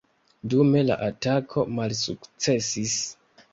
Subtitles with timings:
[0.53, 2.99] Dume, la atako malsukcesis.